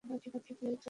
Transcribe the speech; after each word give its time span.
ঠিক 0.03 0.33
হলেই 0.35 0.41
চলে 0.49 0.67
আসবে। 0.67 0.77